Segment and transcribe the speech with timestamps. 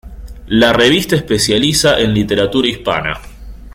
[0.47, 3.21] La revista especializa en literatura hispana.